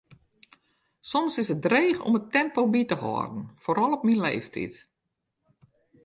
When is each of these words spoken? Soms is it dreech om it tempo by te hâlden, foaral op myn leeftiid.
Soms 1.09 1.35
is 1.41 1.49
it 1.53 1.61
dreech 1.67 1.99
om 2.07 2.15
it 2.19 2.31
tempo 2.37 2.61
by 2.73 2.81
te 2.87 2.97
hâlden, 3.03 3.41
foaral 3.63 3.95
op 3.97 4.03
myn 4.07 4.23
leeftiid. 4.27 4.73